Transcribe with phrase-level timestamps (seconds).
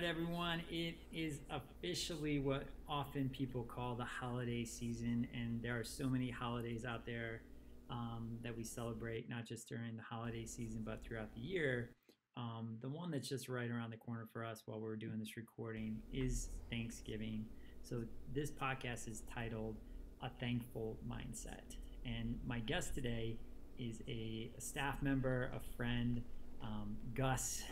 [0.00, 0.62] right, everyone.
[0.70, 6.30] It is officially what often people call the holiday season, and there are so many
[6.30, 7.42] holidays out there
[7.90, 11.90] um, that we celebrate, not just during the holiday season, but throughout the year.
[12.36, 15.36] Um, the one that's just right around the corner for us while we're doing this
[15.36, 17.46] recording is Thanksgiving.
[17.82, 19.78] So, this podcast is titled
[20.22, 21.74] A Thankful Mindset.
[22.06, 23.36] And my guest today
[23.80, 26.22] is a, staff member, a friend,
[26.62, 27.64] um, Gus,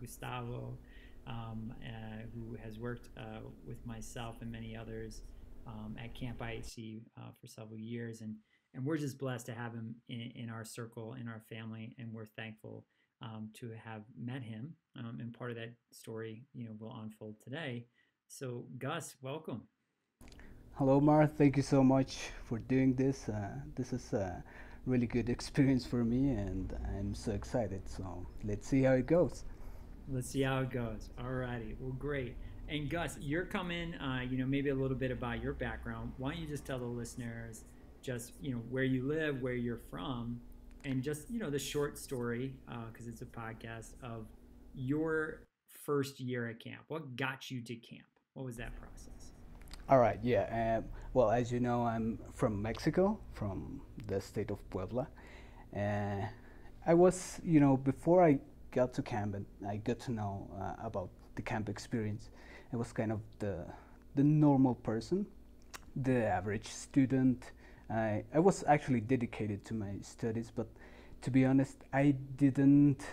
[0.00, 0.76] Gustavo
[1.26, 5.22] um, uh, who has worked uh, with myself and many others
[5.66, 8.20] um, at Camp IHC uh, for several years.
[8.20, 8.36] And,
[8.74, 12.12] and we're just blessed to have him in, in our circle, in our family, and
[12.12, 12.84] we're thankful
[13.22, 14.74] um, to have met him.
[14.98, 17.86] Um, and part of that story, you know, will unfold today.
[18.28, 19.62] So, Gus, welcome.
[20.74, 21.26] Hello, Mar.
[21.26, 23.28] Thank you so much for doing this.
[23.28, 24.42] Uh, this is a
[24.86, 27.88] really good experience for me, and I'm so excited.
[27.88, 29.44] So, let's see how it goes.
[30.12, 31.08] Let's see how it goes.
[31.20, 31.76] All righty.
[31.78, 32.34] Well, great.
[32.68, 36.12] And Gus, you're coming, uh, you know, maybe a little bit about your background.
[36.18, 37.64] Why don't you just tell the listeners
[38.02, 40.40] just, you know, where you live, where you're from,
[40.84, 44.26] and just, you know, the short story, because uh, it's a podcast of
[44.74, 45.42] your
[45.84, 46.82] first year at camp.
[46.88, 48.06] What got you to camp?
[48.34, 49.32] What was that process?
[49.88, 50.78] All right, yeah.
[50.80, 50.82] Uh,
[51.14, 55.08] well, as you know, I'm from Mexico, from the state of Puebla.
[55.76, 56.26] Uh,
[56.86, 58.38] I was, you know, before I
[58.72, 62.30] got to camp and I got to know uh, about the camp experience.
[62.72, 63.64] I was kind of the
[64.14, 65.26] the normal person,
[65.96, 67.52] the average student.
[67.90, 70.68] I I was actually dedicated to my studies, but
[71.22, 73.04] to be honest, I didn't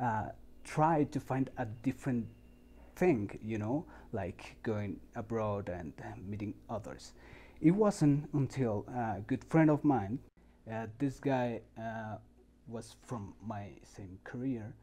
[0.00, 0.28] uh,
[0.64, 2.26] try to find a different
[2.96, 5.92] thing, you know, like going abroad and
[6.26, 7.12] meeting others.
[7.60, 10.18] It wasn't until a good friend of mine,
[10.70, 12.16] uh, this guy uh,
[12.68, 14.74] was from my same career,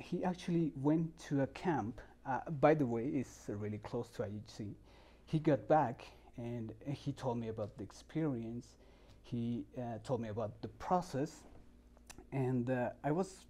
[0.00, 2.00] he actually went to a camp.
[2.26, 4.74] Uh, by the way, it's really close to IHC.
[5.26, 6.04] He got back
[6.36, 8.76] and he told me about the experience.
[9.22, 11.44] He uh, told me about the process,
[12.32, 13.44] and uh, I was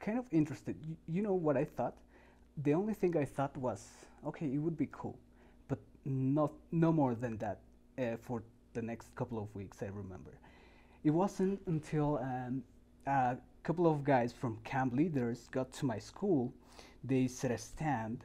[0.00, 0.76] kind of interested.
[0.86, 1.96] You, you know what I thought?
[2.62, 3.88] The only thing I thought was,
[4.26, 5.18] okay, it would be cool,
[5.68, 7.58] but not no more than that
[7.98, 9.82] uh, for the next couple of weeks.
[9.82, 10.30] I remember.
[11.02, 12.62] It wasn't until um,
[13.64, 16.52] couple of guys from camp leaders got to my school.
[17.04, 18.24] They set a stand.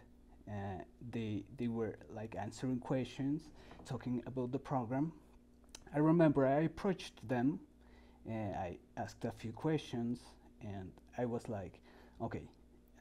[0.49, 3.49] Uh, they they were like answering questions,
[3.85, 5.11] talking about the program.
[5.95, 7.59] I remember I approached them.
[8.27, 10.19] and I asked a few questions,
[10.61, 11.79] and I was like,
[12.21, 12.43] okay,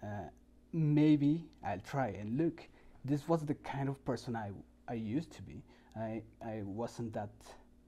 [0.03, 0.29] uh,
[0.73, 2.69] maybe I'll try and look.
[3.05, 4.51] This was the kind of person I
[4.89, 5.63] I used to be.
[5.97, 7.31] I I wasn't that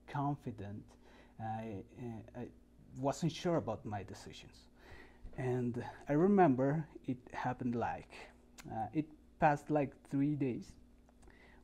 [0.09, 0.85] confident.
[1.41, 2.49] I, uh, I
[2.99, 4.69] wasn't sure about my decisions.
[5.37, 8.13] And I remember it happened like,
[8.71, 9.07] uh, it
[9.39, 10.73] passed like three days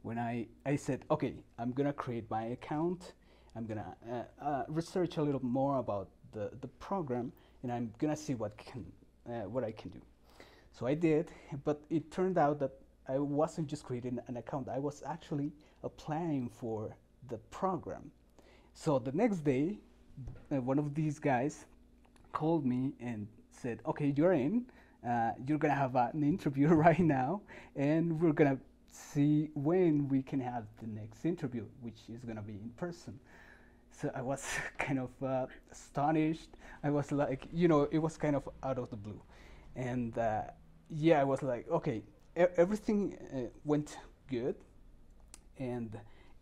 [0.03, 3.15] when I, I said, okay, I'm gonna create my account,
[3.57, 7.33] I'm gonna uh, uh, research a little more about the, the program,
[7.63, 8.87] and I'm gonna see what, can,
[9.29, 10.01] uh, what I can do.
[10.71, 11.33] So I did,
[11.65, 12.73] but it turned out that
[13.09, 16.95] I wasn't just creating an account, I was actually applying for
[17.29, 18.11] the program.
[18.75, 19.79] So the next day,
[20.53, 21.67] uh, one of these guys
[22.33, 24.67] called me and said, "Okay, you're in.
[25.07, 27.41] Uh, you're gonna have an interview right now,
[27.77, 28.59] and we're gonna
[28.91, 33.19] see when we can have the next interview, which is gonna be in person."
[33.91, 34.45] So I was
[34.79, 36.51] kind of uh, astonished.
[36.83, 39.21] I was like, you know, it was kind of out of the blue,
[39.75, 40.43] and uh,
[40.91, 42.03] yeah, I was like, okay,
[42.39, 44.57] e- everything uh, went good,
[45.59, 45.99] and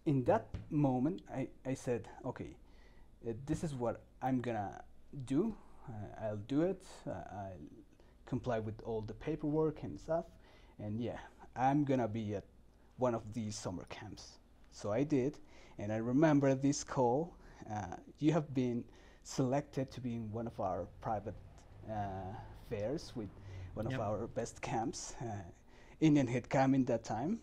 [0.07, 2.57] in that moment, I, I said, okay,
[3.47, 4.83] this is what I'm gonna
[5.25, 5.55] do.
[5.89, 6.85] Uh, I'll do it.
[7.07, 7.59] Uh, I'll
[8.27, 10.27] comply with all the paperwork and stuff.
[10.79, 11.19] And yeah,
[11.57, 12.45] I'm gonna be at
[12.99, 14.39] one of these summer camps.
[14.73, 15.39] So I did,
[15.79, 17.35] and I remember this call.
[17.71, 18.85] Uh, you have been
[19.23, 21.37] selected to be in one of our private
[21.91, 22.35] uh,
[22.69, 23.29] fairs with
[23.75, 24.01] one yep.
[24.01, 25.27] of our best camps, uh,
[26.01, 27.41] Indian Head Camp in that time.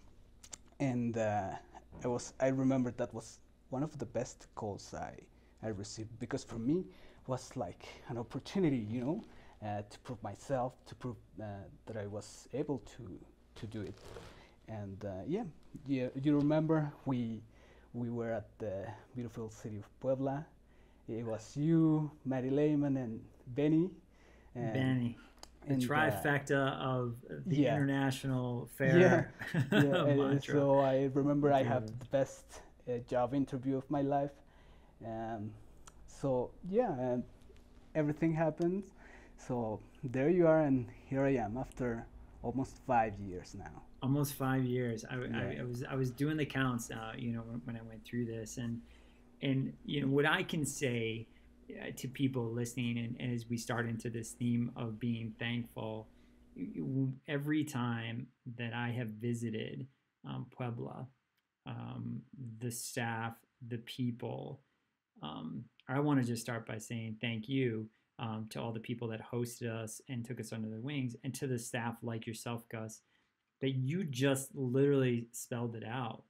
[0.79, 1.57] And I
[2.03, 3.39] was, I remember that was
[3.69, 5.13] one of the best calls I
[5.63, 6.85] I received because for me
[7.27, 9.23] was like an opportunity, you know,
[9.63, 11.45] uh, to prove myself, to prove uh,
[11.85, 13.19] that I was able to
[13.55, 13.95] to do it.
[14.67, 15.43] And uh, yeah,
[15.87, 17.41] yeah, you remember we
[17.93, 20.45] we were at the beautiful city of Puebla.
[21.07, 23.89] It was you, Maddie Lehman, and Benny.
[24.55, 25.17] And Benny.
[25.67, 27.15] The and, uh, trifecta of
[27.45, 27.75] the yeah.
[27.75, 29.31] international fair.
[29.53, 34.31] Yeah, yeah so I remember I have the best uh, job interview of my life
[35.05, 35.51] um,
[36.07, 37.17] so yeah,
[37.95, 38.85] everything happens.
[39.37, 42.05] So there you are, and here I am after
[42.43, 43.83] almost five years now.
[44.01, 45.05] Almost five years.
[45.09, 45.37] I, Yeah.
[45.37, 48.03] I, I was I was doing the counts, uh, you know, when, when I went
[48.05, 48.81] through this, and
[49.41, 51.27] and you know what I can say
[51.69, 56.07] uh, to people listening, and, and as we start into this theme of being thankful,
[57.27, 58.27] every time
[58.57, 59.87] that I have visited
[60.27, 61.07] um, Puebla,
[61.65, 62.21] um,
[62.59, 63.33] the staff,
[63.67, 64.61] the people,
[65.21, 67.87] um, I want to just start by saying thank you
[68.19, 71.33] um, to all the people that hosted us and took us under their wings, and
[71.35, 73.01] to the staff like yourself, Gus,
[73.61, 76.23] that you just literally spelled it out.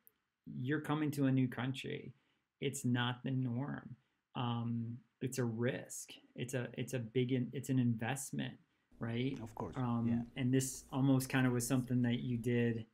[0.59, 2.13] You're coming to a new country.
[2.59, 3.95] It's not the norm.
[4.35, 6.11] Um, it's a risk.
[6.35, 8.53] It's a it's a big in, it's an investment,
[8.99, 9.38] right?
[9.43, 9.75] Of course.
[9.77, 10.41] Um, yeah.
[10.41, 12.85] And this almost kind of was something that you did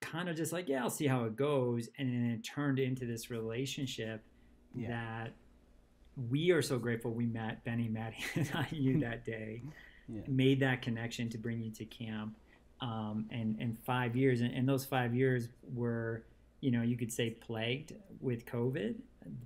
[0.00, 1.88] kind of just like, yeah, I'll see how it goes.
[1.98, 4.24] And then it turned into this relationship
[4.74, 4.88] Yeah.
[4.88, 5.32] that
[6.28, 9.62] we are so grateful we met Benny, Maddie, and I, you that day,
[10.08, 10.20] Yeah.
[10.26, 12.36] made that connection to bring you to camp.
[12.80, 16.24] Um, and, and five years, and, and those five years were,
[16.60, 18.94] you know, you could say plagued with COVID,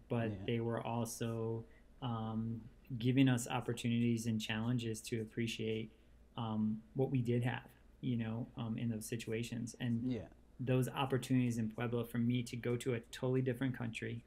[0.09, 0.37] but Yeah.
[0.47, 1.65] they were also
[2.01, 2.61] um,
[2.99, 5.91] giving us opportunities and challenges to appreciate
[6.37, 7.67] um, what we did have,
[8.03, 9.75] you know, um, in those situations.
[9.81, 10.27] And Yeah.
[10.61, 14.23] those opportunities in Puebla for me to go to a totally different country,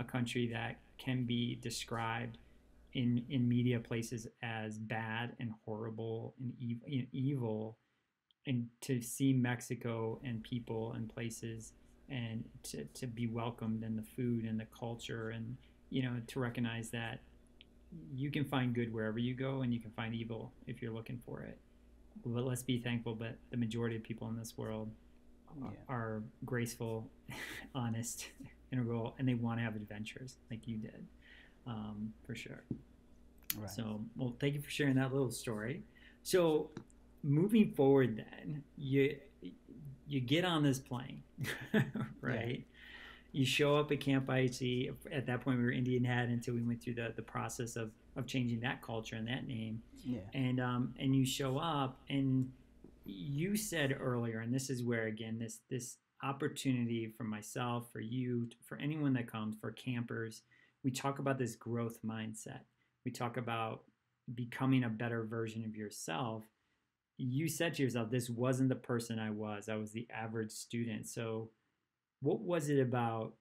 [0.00, 2.38] a country that can be described
[2.94, 7.78] in in media places as bad and horrible and evil,
[8.46, 11.72] and to see Mexico and people and places
[12.08, 15.56] and to, to be welcomed and the food and the culture and
[15.90, 17.20] you know to recognize that
[18.12, 21.18] you can find good wherever you go and you can find evil if you're looking
[21.24, 21.58] for it.
[22.24, 24.90] But let's be thankful that the majority of people in this world
[25.60, 25.68] Yeah.
[25.88, 27.08] are graceful,
[27.74, 28.26] honest,
[28.72, 31.06] integral, and they want to have adventures like you did,
[31.66, 32.62] um, for sure.
[33.56, 33.70] Right.
[33.70, 35.82] So, well, thank you for sharing that little story.
[36.22, 36.70] So,
[37.22, 39.16] moving forward, then you
[40.06, 41.22] you get on this plane,
[42.20, 42.64] right?
[43.32, 44.92] You show up at Camp IHC.
[45.12, 47.90] At that point, we were Indian Head until we went through the the process of
[48.16, 50.18] of changing that culture and that name yeah.
[50.34, 52.50] and um, and you show up and
[53.04, 58.48] you said earlier and this is where again this this opportunity for myself for you
[58.62, 60.42] for anyone that comes for campers
[60.82, 62.60] we talk about this growth mindset.
[63.04, 63.82] We talk about
[64.34, 66.44] becoming a better version of yourself.
[67.16, 69.68] You said to yourself this wasn't the person i was.
[69.68, 71.06] I was the average student.
[71.06, 71.50] So
[72.22, 73.34] what was it about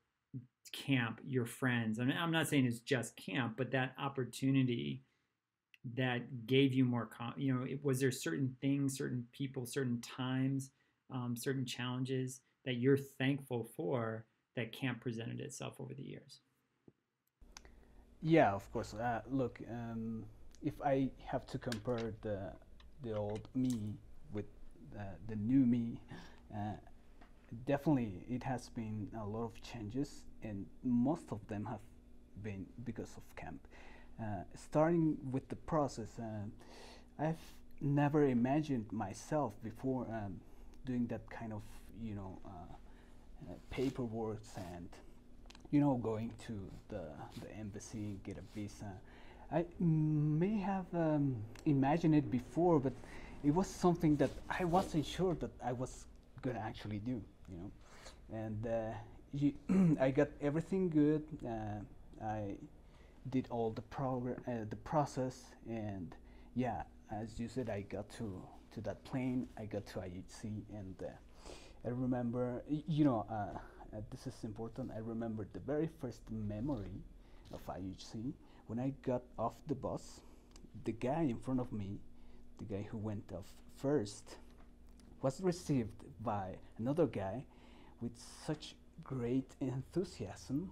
[0.74, 2.00] camp your friends?
[2.00, 5.04] I mean, i'm not saying it's just camp but that opportunity
[5.96, 10.00] that gave you more com- you know it, was there certain things certain people certain
[10.02, 10.72] times
[11.12, 16.42] um, certain challenges that you're thankful for that camp presented itself over the years
[18.22, 18.94] Yeah, of course.
[18.94, 20.26] Uh, look, um,
[20.64, 22.52] if I have to compare the
[23.04, 23.96] the old me
[24.34, 24.46] with
[24.92, 26.00] the, the new me,
[26.54, 26.76] uh,
[27.66, 31.80] definitely it has been a lot of changes, and most of them have
[32.44, 33.66] been because of camp.
[34.22, 37.40] Uh, starting with the process, uh, I've
[37.82, 40.42] never imagined myself before um,
[40.86, 41.62] doing that kind of
[42.02, 42.50] you know uh,
[43.50, 44.90] uh, paperwork and
[45.72, 46.60] you know, going to
[46.90, 47.02] the,
[47.42, 48.92] the embassy, get a visa.
[49.52, 51.36] I may have um,
[51.66, 52.94] imagined it before, but
[53.44, 56.06] it was something that I wasn't sure that I was
[56.42, 57.72] gonna actually do, you know.
[58.32, 61.24] And uh, I got everything good.
[61.46, 62.56] Uh, I
[63.30, 66.16] did all the progr- uh, the process, and
[66.56, 68.42] yeah, as you said, I got to
[68.74, 69.48] to that plane.
[69.58, 70.44] I got to IHC,
[70.74, 71.12] and uh,
[71.86, 73.58] I remember, you know, uh,
[73.96, 74.92] uh, this is important.
[74.96, 77.02] I remember the very first memory
[77.54, 78.34] of IHC
[78.68, 80.22] when I got off the bus.
[80.86, 82.00] The guy in front of me,
[82.58, 84.38] the guy who went off first,
[85.22, 87.44] was received by another guy
[88.02, 88.12] with
[88.46, 90.72] such great enthusiasm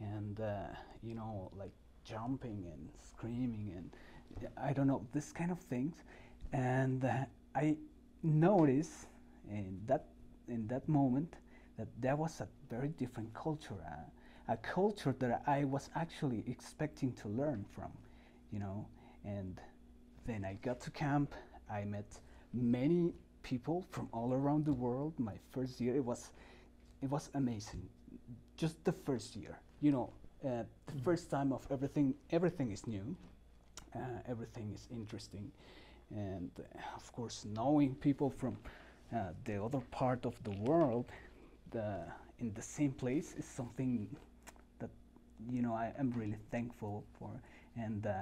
[0.00, 0.68] and, uh,
[1.02, 1.72] you know, like
[2.04, 3.90] jumping and screaming and
[4.56, 5.96] I don't know, this kind of things.
[6.52, 7.24] And uh,
[7.54, 7.76] I
[8.22, 9.06] noticed
[9.50, 10.04] in that
[10.48, 11.36] in that moment
[11.76, 17.12] that there was a very different culture, uh, a culture that I was actually expecting
[17.14, 17.92] to learn from,
[18.50, 18.86] you know.
[19.24, 19.60] And
[20.26, 21.34] then I got to camp.
[21.70, 22.20] I met
[22.52, 23.12] many
[23.42, 25.14] people from all around the world.
[25.18, 26.30] My first year, it was
[27.02, 27.88] it was amazing.
[28.56, 30.10] Just the first year, you know,
[30.44, 32.14] uh, the first time of everything.
[32.30, 33.16] Everything is new.
[33.94, 35.50] Uh, everything is interesting,
[36.10, 38.56] and uh, of course, knowing people from
[39.14, 41.06] uh, the other part of the world,
[41.70, 42.04] the
[42.38, 44.06] in the same place is something
[44.78, 44.90] that
[45.50, 47.30] you know I am really thankful for,
[47.76, 48.12] and uh,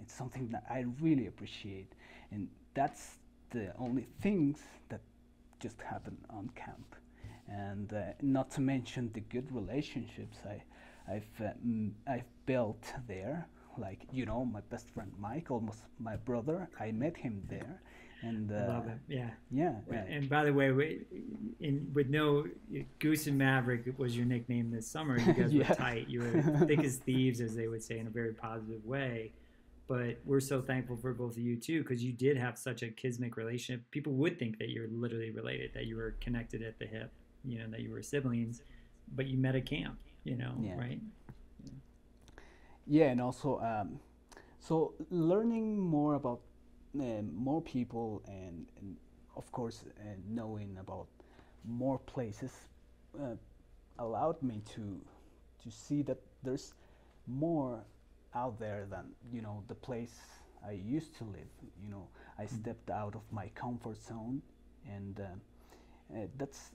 [0.00, 1.92] it's something that I really appreciate,
[2.30, 3.16] and that's
[3.50, 5.00] the only things that
[5.58, 6.94] just happen on camp,
[7.48, 10.62] and uh, not to mention the good relationships I,
[11.08, 11.50] I've uh,
[12.06, 13.48] I've built there.
[13.76, 16.68] Like you know, my best friend Mike, almost my brother.
[16.78, 17.82] I met him there,
[18.22, 18.98] and uh, Love it.
[19.08, 19.30] Yeah.
[19.50, 19.74] yeah,
[20.08, 21.02] And by the way, we-
[21.60, 22.46] in with no
[23.00, 25.18] Goose and Maverick was your nickname this summer.
[25.18, 25.68] You guys Yeah.
[25.68, 26.08] were tight.
[26.08, 29.32] You were thick as thieves, as they would say, in a very positive way.
[29.88, 32.88] But we're so thankful for both of you too, because you did have such a
[32.88, 33.82] kismic relationship.
[33.90, 37.12] People would think that you're literally related, that you were connected at the hip,
[37.44, 38.62] you know, that you were siblings,
[39.14, 40.76] but you met at camp, you know, Yeah.
[40.78, 41.00] right?
[42.86, 43.98] yeah, and also um,
[44.60, 46.40] so learning more about
[47.00, 48.96] um, more people and, and
[49.36, 51.06] of course uh, knowing about
[51.64, 52.52] more places
[53.20, 53.34] uh,
[53.98, 55.00] allowed me to
[55.62, 56.74] to see that there's
[57.26, 57.82] more
[58.34, 60.20] out there than you know the place
[60.66, 61.48] I used to live.
[61.82, 64.42] You know, I stepped out of my comfort zone,
[64.90, 65.40] and um,
[66.14, 66.70] uh, that's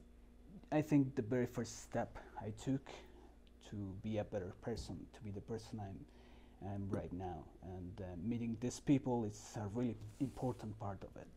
[0.72, 2.88] I think the very first step I took
[3.70, 6.00] to be a better person, to be the person I'm
[6.66, 7.44] am right now.
[7.64, 11.28] And uh, meeting these people is a really important part of it.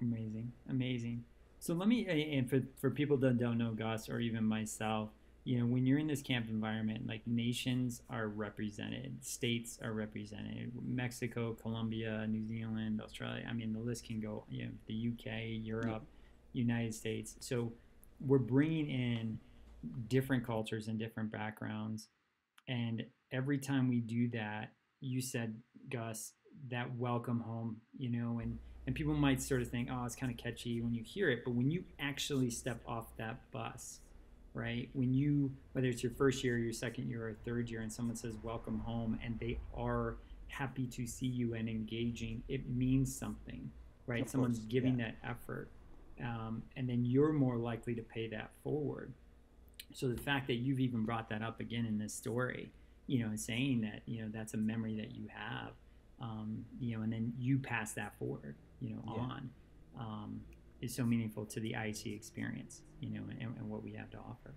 [0.00, 1.24] Amazing, amazing.
[1.58, 5.10] So let me, and for for people that don't know Gus or even myself,
[5.44, 10.72] you know, when you're in this camp environment, like nations are represented, states are represented,
[10.86, 13.46] Mexico, Colombia, New Zealand, Australia.
[13.48, 14.44] I mean, the list can go.
[14.48, 15.32] You know, the UK,
[15.62, 16.04] Europe,
[16.52, 17.36] United States.
[17.40, 17.72] So
[18.26, 19.38] we're bringing in
[20.08, 22.08] different cultures and different backgrounds,
[22.68, 25.56] and every time we do that, you said,
[25.90, 26.32] Gus,
[26.70, 30.32] that welcome home, you know, and and people might sort of think, oh, it's kind
[30.32, 34.00] of catchy when you hear it, but when you actually step off that bus,
[34.54, 34.88] right?
[34.94, 38.16] When you, whether it's your first year, your second year, or third year, and someone
[38.16, 40.16] says welcome home, and they are
[40.48, 43.70] happy to see you and engaging, it means something,
[44.06, 44.22] right?
[44.22, 45.12] Of Someone's course, giving yeah.
[45.22, 45.70] that effort,
[46.22, 49.12] um, and then you're more likely to pay that forward.
[49.92, 52.72] So the fact that you've even brought that up again in this story,
[53.06, 55.72] you know, and saying that, you know, that's a memory that you have,
[56.20, 59.20] um, you know, and then you pass that forward, you know, Yeah.
[59.22, 59.50] on,
[59.98, 60.40] um,
[60.80, 64.18] is so meaningful to the IHC experience, you know, and, and what we have to
[64.18, 64.54] offer.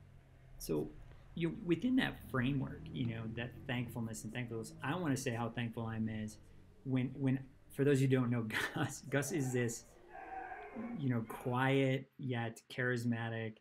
[0.58, 0.90] So,
[1.36, 4.74] you know, within that framework, you know, that thankfulness and thankfulness.
[4.84, 6.38] I want to say how thankful I'm is
[6.86, 7.40] when when
[7.72, 8.44] for those who don't know
[8.76, 9.86] Gus, Gus is this,
[11.00, 13.56] you know, quiet yet charismatic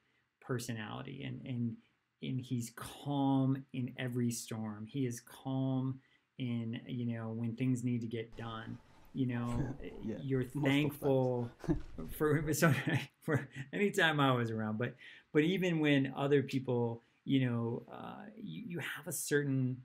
[0.46, 1.76] personality, and and
[2.22, 4.86] and he's calm in every storm.
[4.86, 6.00] He is calm
[6.38, 8.78] in you know when things need to get done.
[9.14, 11.50] You know, Yeah, you're thankful
[12.18, 12.72] for so
[13.22, 14.94] for any time I was around, but
[15.32, 19.78] but even when other people, you know, uh, you, you have a certain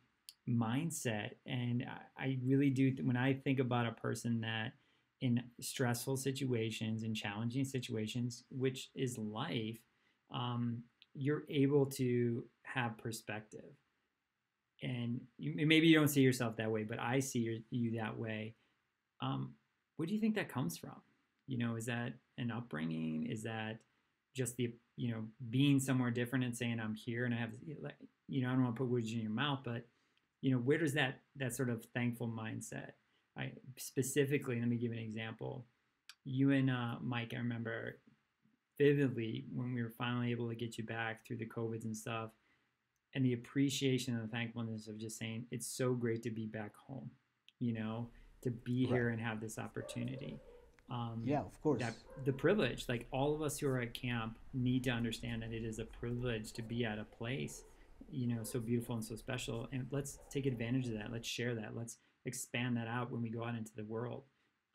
[0.49, 1.85] mindset, and
[2.17, 2.95] I, I really do.
[3.03, 4.73] When I think about a person that
[5.21, 9.79] in stressful situations and challenging situations, which is life,
[10.31, 13.75] um, you're able to have perspective.
[14.83, 18.17] And you, maybe you don't see yourself that way, but I see your, you that
[18.17, 18.55] way.
[19.21, 19.53] Um,
[19.95, 21.01] where do you think that comes from?
[21.47, 23.25] You know, is that an upbringing?
[23.25, 23.79] Is that
[24.35, 27.49] just the you know being somewhere different and saying I'm here and I have
[28.27, 29.87] you know I don't want to put words in your mouth, but
[30.41, 32.91] you know where does that that sort of thankful mindset?
[33.37, 35.65] I specifically let me give an example.
[36.23, 37.99] You and uh, Mike, I remember
[38.77, 42.31] vividly when we were finally able to get you back through the covids and stuff,
[43.13, 46.75] and the appreciation and the thankfulness of just saying it's so great to be back
[46.75, 47.09] home.
[47.59, 48.09] You know,
[48.43, 48.93] to be Right.
[48.93, 50.39] here and have this opportunity.
[50.89, 51.81] Um, Yeah, of course.
[51.81, 55.51] that the privilege like all of us who are at camp need to understand that
[55.51, 57.63] it is a privilege to be at a place
[58.09, 61.55] you know so beautiful and so special and let's take advantage of that let's share
[61.55, 64.23] that let's expand that out when we go out into the world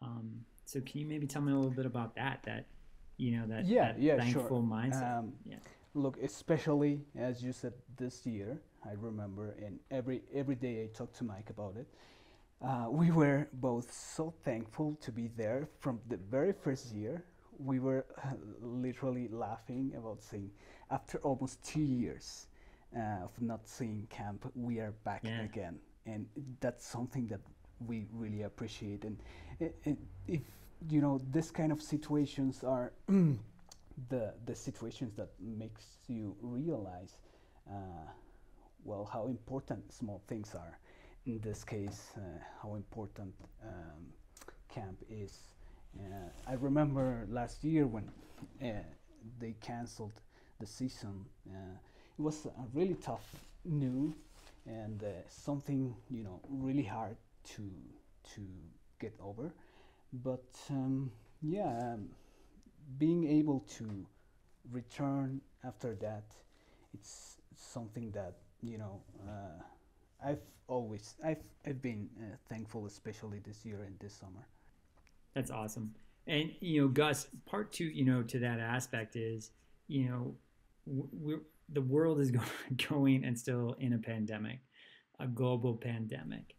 [0.02, 2.66] um, so can you maybe tell me a little bit about that that
[3.22, 4.62] you know that, Yeah, that yeah, thankful sure.
[4.62, 5.58] mindset Um, yeah
[5.94, 11.12] Look, especially as you said this year, I remember, and every every day I talk
[11.14, 11.86] to Mike about it.
[12.64, 17.24] Uh, we were both so thankful to be there from the very first year.
[17.58, 20.50] We were uh, literally laughing about saying,
[20.90, 22.46] after almost two years
[22.96, 25.42] uh, of not seeing camp, we are back Yeah.
[25.42, 26.26] again, and
[26.60, 27.40] that's something that
[27.86, 29.04] we really appreciate.
[29.04, 29.18] And
[30.26, 30.42] if
[30.90, 37.16] you know, this kind of situations are the the situations that makes you realize
[37.68, 38.08] uh,
[38.84, 40.78] well how important small things are.
[41.26, 42.20] In this case uh,
[42.62, 44.02] how important um,
[44.68, 45.38] camp is.
[45.96, 48.10] Uh, I remember last year when
[48.60, 48.82] uh,
[49.38, 50.20] they canceled
[50.58, 51.76] the season uh,
[52.18, 53.26] it was a really tough
[53.64, 54.14] news
[54.66, 57.70] and something you know really hard to
[58.34, 58.40] to
[58.98, 59.52] get over
[60.12, 62.08] but um, yeah, um,
[62.98, 64.06] being able to
[64.70, 66.24] return after that,
[66.94, 73.64] it's something that you know uh, I've always I've I've been uh, thankful, especially this
[73.64, 74.46] year and this summer.
[75.34, 75.94] That's awesome.
[76.26, 79.50] And you know, Gus, part two, you know, to that aspect is,
[79.88, 80.34] you know,
[80.86, 82.32] we're the world is
[82.88, 84.58] going and still in a pandemic,
[85.18, 86.54] a global pandemic.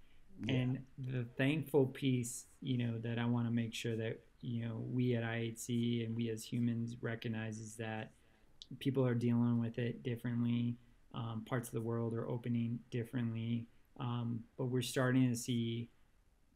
[0.49, 4.83] And the thankful piece, you know, that I want to make sure that, you know,
[4.91, 8.11] we at IHC and we as humans recognize is that
[8.79, 10.77] people are dealing with it differently.
[11.13, 13.67] Um, parts of the world are opening differently.
[13.99, 15.89] Um, but we're starting to see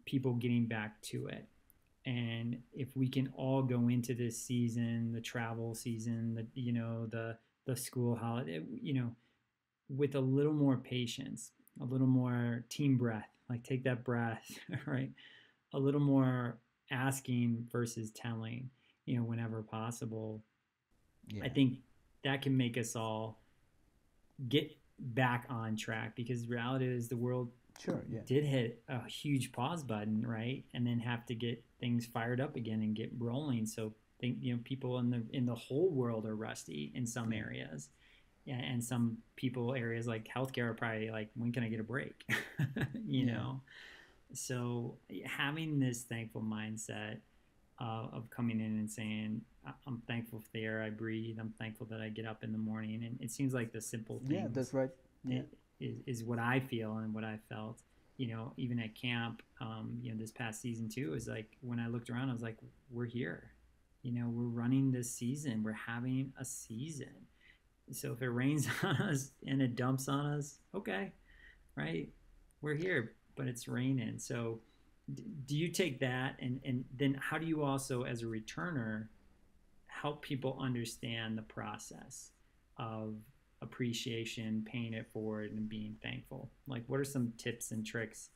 [0.05, 1.47] people getting back to it.
[2.05, 7.05] And if we can all go into this season, the travel season, the you know
[7.05, 9.11] the the school holiday, you know,
[9.89, 15.11] with a little more patience, a little more team breath, like take that breath, right?
[15.73, 16.59] A little more
[16.91, 18.69] asking versus telling,
[19.05, 20.43] you know, whenever possible.
[21.27, 21.43] Yeah.
[21.43, 21.79] I think
[22.23, 23.41] that can make us all
[24.47, 28.21] get back on track because reality is the world sure, yeah.
[28.25, 30.63] did hit a huge pause button, right?
[30.73, 33.65] And then have to get things fired up again and get rolling.
[33.65, 37.31] So think you know people in the in the whole world are rusty in some
[37.31, 37.89] areas
[38.55, 42.25] and some people areas like healthcare are probably like when can i get a break?
[43.05, 43.33] You yeah.
[43.33, 43.61] know?
[44.33, 47.19] So having this thankful mindset
[47.79, 49.41] uh, of coming in and saying
[49.85, 51.37] i'm thankful for the air i breathe.
[51.39, 53.03] I'm thankful that i get up in the morning.
[53.03, 54.89] And it seems like the simple thing yeah that's right.
[55.25, 55.41] yeah.
[55.79, 57.81] is, is what i feel and what i felt.
[58.17, 61.79] You know even at camp um, you know this past season too is like when
[61.79, 62.57] i looked around i was like
[62.91, 63.51] we're here.
[64.03, 67.27] You know, we're running this season, we're having a season.
[67.91, 71.11] So if it rains on us and it dumps on us, okay,
[71.75, 72.09] right?
[72.61, 74.19] We're here, but it's raining.
[74.19, 74.59] So
[75.45, 79.07] do you take that and, and then how do you also, as a returner,
[79.87, 82.31] help people understand the process
[82.77, 83.15] of
[83.61, 86.51] appreciation, paying it forward, and being thankful?
[86.67, 88.29] Like, what are some tips and tricks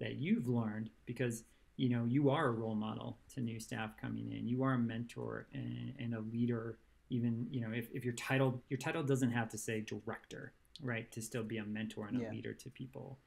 [0.00, 0.90] that you've learned?
[1.06, 1.44] Because
[1.78, 4.78] you know you are a role model to new staff coming in you are a
[4.78, 6.76] mentor and, and a leader
[7.10, 11.10] even you know if, if your title your title doesn't have to say director right
[11.10, 12.30] to still be a mentor and a yeah.
[12.30, 13.18] leader to people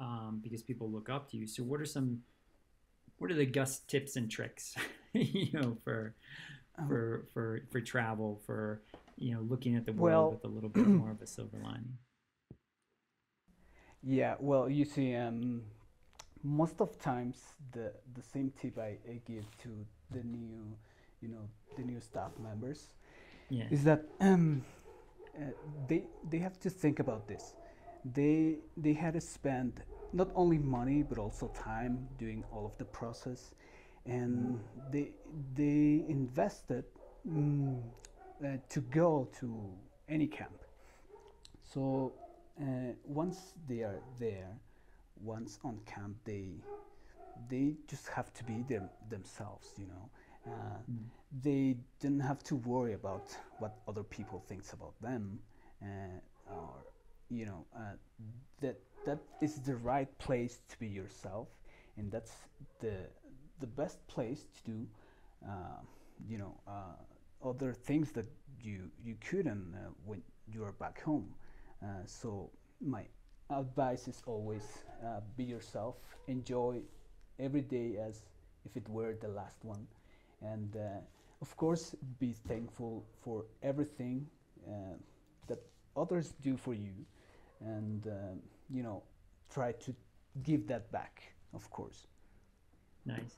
[0.00, 2.20] um, because people look up to you so what are some
[3.18, 4.74] what are the gus tips and tricks
[5.12, 6.14] you know for
[6.78, 8.82] um, for for for travel for
[9.16, 11.58] you know looking at the world well, with a little bit more of a silver
[11.62, 11.96] lining
[14.02, 15.62] yeah well you see um
[16.42, 17.38] most of times
[17.72, 19.68] the the same tip I, I give to
[20.10, 20.76] the new
[21.20, 22.88] you know the new staff members
[23.48, 23.64] yeah.
[23.70, 24.64] is that um,
[25.38, 25.44] uh,
[25.88, 27.54] they they have to think about this.
[28.04, 29.82] They they had to spend
[30.12, 33.54] not only money but also time doing all of the process.
[34.06, 34.60] And
[34.92, 35.10] they
[35.54, 36.84] they invested
[37.28, 37.82] mm,
[38.44, 39.68] uh, to go to
[40.08, 40.62] any camp.
[41.64, 42.12] So
[42.60, 44.48] uh, once they are there
[45.22, 46.48] once on camp they
[47.48, 50.10] they just have to be them themselves you know
[50.46, 50.50] uh,
[50.90, 50.98] mm.
[51.42, 55.38] they didn't have to worry about what other people thinks about them
[55.82, 55.86] uh,
[56.52, 56.70] or
[57.30, 57.94] you know uh,
[58.60, 61.48] that that is the right place to be yourself
[61.96, 62.32] and that's
[62.80, 62.94] the
[63.60, 64.86] the best place to do
[65.46, 65.80] uh,
[66.28, 68.26] you know uh, other things that
[68.62, 71.34] you you couldn't uh, when you are back home
[72.06, 73.04] so my
[73.50, 74.62] advice is always
[75.04, 76.80] uh, be yourself, enjoy
[77.38, 78.22] every day as
[78.64, 79.86] if it were the last one,
[80.42, 81.00] and uh,
[81.40, 84.26] of course be thankful for everything
[84.68, 84.96] uh,
[85.46, 85.58] that
[85.96, 86.94] others do for you,
[87.60, 89.02] and um, you know
[89.52, 89.94] try to
[90.42, 91.22] give that back,
[91.54, 92.06] of course.
[93.04, 93.36] Nice.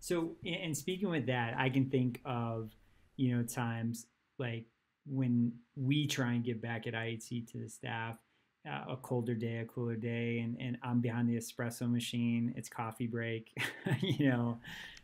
[0.00, 2.70] So, and speaking with that, I can think of
[3.16, 4.06] you know times
[4.38, 4.64] like
[5.06, 8.16] when we try and give back at IHC to the staff
[8.68, 12.52] uh, a colder day, a cooler day, and, and I'm behind the espresso machine.
[12.56, 13.50] It's coffee break,
[14.00, 14.58] you know.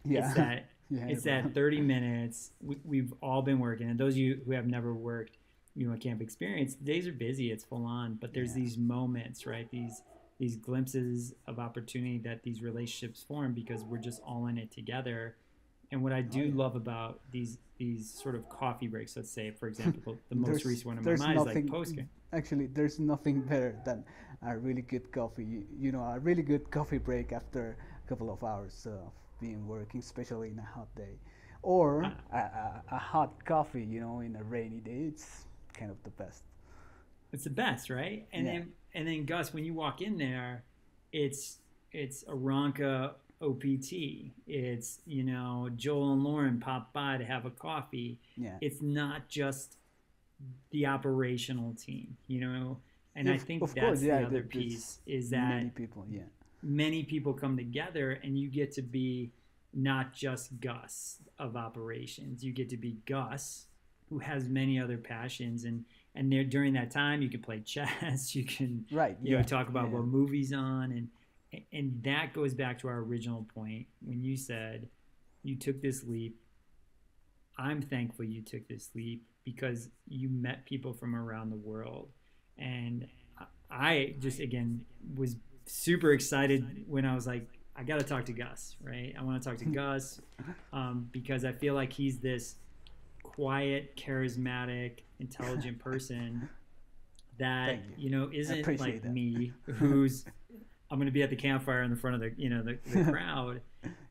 [0.05, 0.25] Yeah.
[0.25, 2.51] It's that yeah, it's that 30 minutes.
[2.63, 5.37] We, have all been working, and those of you who have never worked,
[5.75, 7.53] you know, a camp experience, days are busy.
[7.53, 8.63] It's full on, but there's yeah.
[8.63, 9.71] these moments, right?
[9.71, 10.03] These
[10.39, 15.37] these glimpses of opportunity that these relationships form because we're just all in it together.
[15.91, 16.53] And what I do oh, yeah.
[16.55, 20.87] love about these these sort of coffee breaks, let's say, for example, the most recent
[20.87, 24.05] one in my mind nothing, is like post game actually there's nothing better than
[24.47, 28.31] a really good coffee you, you, know a really good coffee break after a couple
[28.31, 31.19] of hours of being working especially in a hot day
[31.63, 35.97] or a, a, a, hot coffee you know in a rainy day it's kind of
[36.05, 36.43] the best
[37.33, 38.53] it's the best right and yeah.
[38.53, 40.65] then and then gus when you walk in there
[41.13, 41.59] it's
[41.93, 43.93] it's aranca OPT.
[44.47, 48.19] It's you know Joel and Lauren pop by to have a coffee.
[48.37, 48.57] Yeah.
[48.61, 49.77] It's not just
[50.71, 52.79] the operational team, you know.
[53.15, 56.21] And I think that's course, yeah, the other piece is that Many people, yeah.
[56.63, 59.31] Many people come together and you get to be
[59.73, 62.43] not just Gus of operations.
[62.43, 63.67] You get to be Gus
[64.09, 68.35] who has many other passions and and there during that time you can play chess,
[68.35, 69.17] you can Right.
[69.23, 69.39] you yeah.
[69.39, 69.95] know talk about yeah.
[69.95, 71.09] what movies on and
[71.73, 74.89] and that goes back to our original point when you said
[75.43, 76.39] you took this leap.
[77.59, 82.11] I'm thankful you took this leap because you met people from around the world
[82.57, 83.07] and
[83.71, 84.85] I just again
[85.17, 85.37] was
[85.69, 89.15] super excited when I was like, I got to talk to Gus, right?
[89.17, 90.21] I want to talk to Gus
[90.73, 92.57] um, because I feel like he's this
[93.23, 96.49] quiet, charismatic, intelligent person
[97.39, 98.07] that you.
[98.07, 99.13] you know isn't like that.
[99.13, 100.25] me, who's
[100.91, 102.79] I'm going to be at the campfire in the front of the you know the,
[102.91, 103.61] the crowd.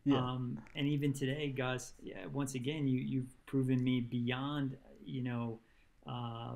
[0.06, 0.18] Yeah.
[0.18, 5.60] Um, and even today, Gus, yeah, once again, you you've proven me beyond, you know,
[6.08, 6.54] uh,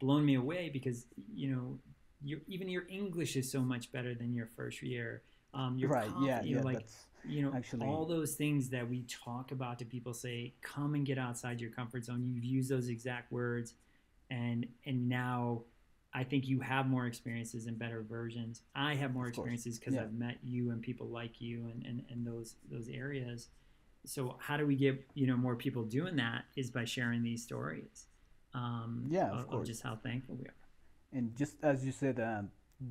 [0.00, 1.78] blown me away because you know,
[2.22, 5.22] your even your English is so much better than your first year.
[5.54, 6.10] Um, your right.
[6.20, 6.42] Yeah.
[6.42, 6.64] you know, Yeah.
[6.64, 10.54] like that's you know, actually- all those things that we talk about to people say,
[10.62, 12.22] come and get outside your comfort zone.
[12.24, 13.74] You've used those exact words,
[14.30, 15.62] and and now.
[16.14, 18.62] I think you have more experiences and better versions.
[18.74, 20.04] I have more experiences because Yeah.
[20.04, 23.48] I've met you and people like you and, and, and those those areas.
[24.06, 26.46] So how do we get you know more people doing that?
[26.56, 28.06] Is by sharing these stories.
[28.54, 29.68] Um, Yeah, of of, course.
[29.68, 30.54] just how thankful we are.
[31.12, 32.50] And just as you said, um,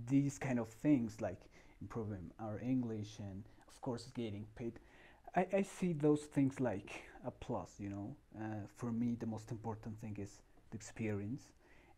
[0.10, 1.42] these kind of things like
[1.82, 4.74] improving our English and of course getting paid,
[5.36, 7.76] I, I see those things like a plus.
[7.80, 11.44] You know, uh, for me the most important thing is the experience,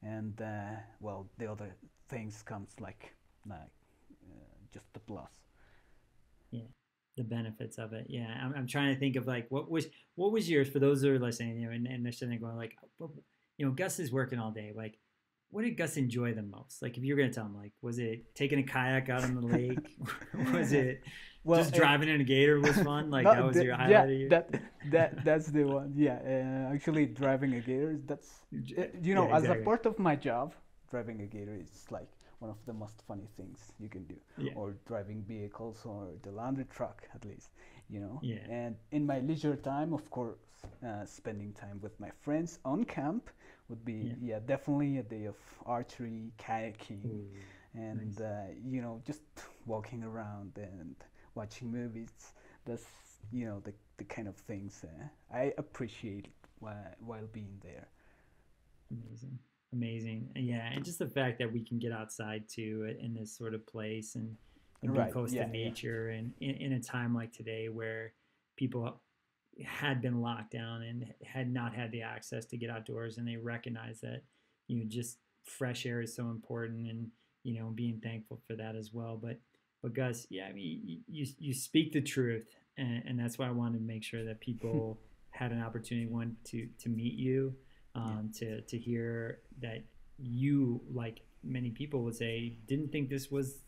[0.03, 1.75] and uh, well the other
[2.10, 3.13] things comes like
[3.47, 3.71] like
[4.29, 5.32] uh, just the plus.
[6.51, 6.63] Yeah
[7.17, 8.05] the benefits of it.
[8.08, 11.01] Yeah, I'm, I'm trying to think of like what was what was yours for those
[11.01, 12.77] that are listening, you know, and, and they're sitting there going like,
[13.58, 14.71] you know, Gus is working all day.
[14.73, 14.97] Like,
[15.51, 16.81] what did Gus enjoy the most?
[16.81, 19.41] Like, if you're gonna tell him, like, was it taking a kayak out on the
[19.41, 19.79] lake?
[20.53, 21.01] was it
[21.47, 23.09] just uh, driving in a gator was fun?
[23.09, 25.93] Like no, that was the- your yeah, highlight of your that that that's the one.
[25.95, 26.19] Yeah,
[26.69, 27.91] uh, actually driving a gator.
[27.91, 28.29] is- That's
[28.77, 30.53] uh, you know Yeah, as a part of my job,
[30.91, 32.09] driving a gator is like
[32.39, 34.15] one of the most funny things you can do.
[34.38, 34.53] Yeah.
[34.55, 37.49] Or driving vehicles or the laundry truck at least.
[37.89, 38.19] You know.
[38.21, 38.38] Yeah.
[38.49, 40.38] And in my leisure time, of course,
[40.85, 43.29] uh, spending time with my friends on camp
[43.69, 44.13] would be Yeah.
[44.21, 47.27] yeah, definitely a day of archery, kayaking Ooh,
[47.73, 48.21] and Nice.
[48.21, 49.21] uh, you know just
[49.65, 50.95] walking around and
[51.36, 52.10] watching movies
[52.65, 52.86] that's
[53.32, 55.05] you know the, the kind of things uh,
[55.36, 56.27] i appreciate
[56.60, 57.88] while, while being there
[58.91, 59.38] Amazing.
[59.71, 60.29] Amazing.
[60.36, 60.67] Yeah.
[60.73, 64.15] And just the fact that we can get outside too in this sort of place
[64.15, 64.36] and,
[64.82, 65.65] and Right, be close yeah, to yeah.
[65.65, 68.13] nature and in, in a time like today where
[68.55, 68.99] people
[69.65, 73.37] had been locked down and had not had the access to get outdoors and they
[73.37, 74.23] recognize that,
[74.67, 77.07] you know, just fresh air is so important and,
[77.43, 79.19] you know, being thankful for that as well.
[79.21, 79.39] But,
[79.81, 83.51] but Gus, yeah, I mean, you, you, speak the truth and, and that's why I
[83.51, 84.99] wanted to make sure that people
[85.31, 87.55] had an opportunity, one, to, to meet you
[87.95, 89.83] um, to to hear that
[90.17, 93.59] you, like many people would say, didn't think this was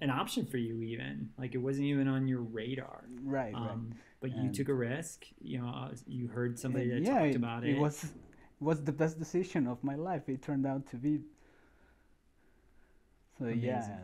[0.00, 3.04] an option for you, even like it wasn't even on your radar.
[3.22, 3.78] right right
[4.22, 5.26] But you took a risk.
[5.40, 7.78] You know, uh, you heard somebody that yeah talked about it it.
[7.78, 8.12] was
[8.60, 11.20] was the best decision of my life it turned out to be
[13.38, 13.98] so yeah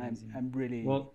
[0.00, 1.14] I'm, I'm really well,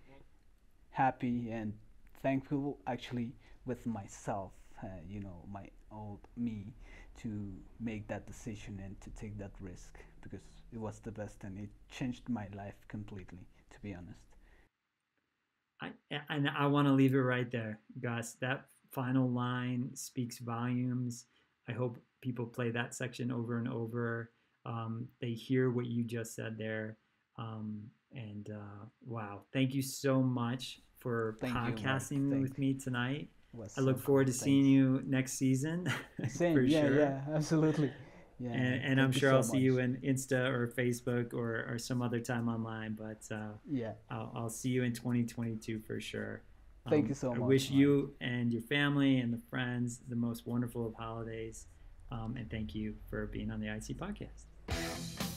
[0.91, 1.73] happy and
[2.21, 3.31] thankful actually
[3.65, 4.51] with myself
[4.83, 6.73] uh, you know my old me
[7.21, 7.29] to
[7.79, 10.41] make that decision and to take that risk because
[10.73, 14.28] it was the best and it changed my life completely to be honest
[15.81, 15.91] I,
[16.29, 18.33] and I want to leave it right there, Gus.
[18.41, 21.25] That final line speaks volumes.
[21.67, 24.31] I hope people play that section over and over.
[24.65, 26.97] Um, they hear what you just said there.
[27.37, 33.29] Um, and uh, wow, thank you so much for Thank podcasting Thank- with me tonight.
[33.77, 34.39] I look so forward to cool.
[34.41, 34.73] seeing Thanks.
[34.73, 35.91] you next season.
[36.27, 36.99] same yeah sure.
[36.99, 37.91] yeah absolutely
[38.39, 41.77] yeah And, and I'm sure so I'll see you in Insta or Facebook or, or
[41.77, 42.97] some other time online.
[42.97, 46.41] But uh, yeah I'll, I'll see you in 2022 for sure.
[46.85, 49.99] Um, Thank you so I much, i wish you and your family and the friends
[50.07, 51.67] the most wonderful of holidays.
[52.11, 55.28] Um, and thank you for being on the IHC podcast.